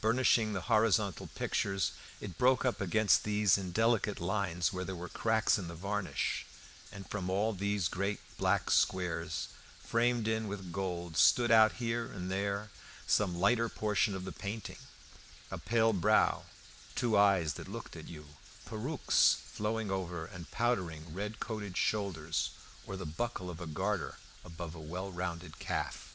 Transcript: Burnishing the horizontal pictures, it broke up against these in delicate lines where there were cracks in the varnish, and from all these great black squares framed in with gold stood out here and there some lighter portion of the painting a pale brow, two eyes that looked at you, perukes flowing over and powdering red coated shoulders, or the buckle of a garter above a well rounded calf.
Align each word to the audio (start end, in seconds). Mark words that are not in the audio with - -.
Burnishing 0.00 0.52
the 0.52 0.60
horizontal 0.70 1.26
pictures, 1.26 1.90
it 2.20 2.38
broke 2.38 2.64
up 2.64 2.80
against 2.80 3.24
these 3.24 3.58
in 3.58 3.72
delicate 3.72 4.20
lines 4.20 4.72
where 4.72 4.84
there 4.84 4.94
were 4.94 5.08
cracks 5.08 5.58
in 5.58 5.66
the 5.66 5.74
varnish, 5.74 6.46
and 6.92 7.10
from 7.10 7.28
all 7.28 7.52
these 7.52 7.88
great 7.88 8.20
black 8.38 8.70
squares 8.70 9.48
framed 9.80 10.28
in 10.28 10.46
with 10.46 10.70
gold 10.70 11.16
stood 11.16 11.50
out 11.50 11.72
here 11.72 12.06
and 12.06 12.30
there 12.30 12.70
some 13.08 13.34
lighter 13.34 13.68
portion 13.68 14.14
of 14.14 14.24
the 14.24 14.30
painting 14.30 14.78
a 15.50 15.58
pale 15.58 15.92
brow, 15.92 16.44
two 16.94 17.18
eyes 17.18 17.54
that 17.54 17.66
looked 17.66 17.96
at 17.96 18.06
you, 18.06 18.36
perukes 18.64 19.38
flowing 19.44 19.90
over 19.90 20.24
and 20.24 20.52
powdering 20.52 21.12
red 21.12 21.40
coated 21.40 21.76
shoulders, 21.76 22.50
or 22.86 22.96
the 22.96 23.04
buckle 23.04 23.50
of 23.50 23.60
a 23.60 23.66
garter 23.66 24.18
above 24.44 24.76
a 24.76 24.80
well 24.80 25.10
rounded 25.10 25.58
calf. 25.58 26.14